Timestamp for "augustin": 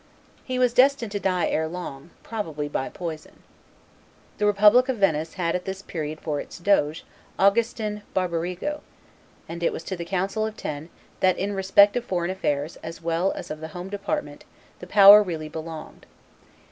7.37-8.01